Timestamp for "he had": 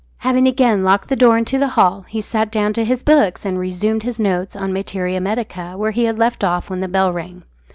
5.91-6.17